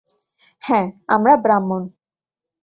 হ্যাঁ, 0.63 0.87
আমরা 1.07 1.33
ব্রাহ্মণ। 1.37 1.83